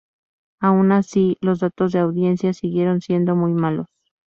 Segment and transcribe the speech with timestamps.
[0.59, 3.85] Aun así, los datos de audiencia siguieron siendo muy malos.